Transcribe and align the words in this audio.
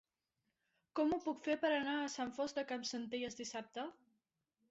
Com 0.99 1.11
ho 1.13 1.19
puc 1.25 1.43
fer 1.47 1.57
per 1.65 1.69
anar 1.75 1.93
a 2.05 2.09
Sant 2.15 2.33
Fost 2.39 2.59
de 2.61 2.65
Campsentelles 2.71 3.37
dissabte? 3.43 3.85